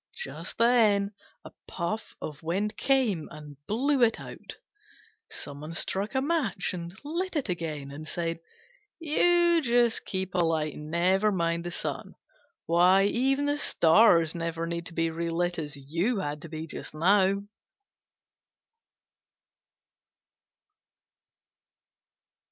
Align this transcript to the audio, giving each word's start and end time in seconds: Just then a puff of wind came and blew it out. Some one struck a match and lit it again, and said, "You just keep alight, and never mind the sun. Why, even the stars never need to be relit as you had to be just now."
Just 0.15 0.57
then 0.57 1.13
a 1.45 1.51
puff 1.67 2.15
of 2.19 2.41
wind 2.41 2.75
came 2.75 3.27
and 3.29 3.63
blew 3.67 4.01
it 4.01 4.19
out. 4.19 4.57
Some 5.29 5.61
one 5.61 5.73
struck 5.75 6.15
a 6.15 6.23
match 6.23 6.73
and 6.73 6.97
lit 7.05 7.35
it 7.35 7.49
again, 7.49 7.91
and 7.91 8.07
said, 8.07 8.39
"You 8.99 9.61
just 9.61 10.03
keep 10.03 10.33
alight, 10.33 10.73
and 10.73 10.89
never 10.89 11.31
mind 11.31 11.65
the 11.65 11.69
sun. 11.69 12.15
Why, 12.65 13.03
even 13.03 13.45
the 13.45 13.59
stars 13.59 14.33
never 14.33 14.65
need 14.65 14.87
to 14.87 14.93
be 14.95 15.11
relit 15.11 15.59
as 15.59 15.75
you 15.77 16.17
had 16.17 16.41
to 16.41 16.49
be 16.49 16.65
just 16.65 16.95
now." 16.95 17.43